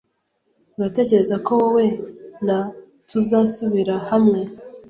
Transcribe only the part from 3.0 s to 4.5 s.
tuzasubira hamwe?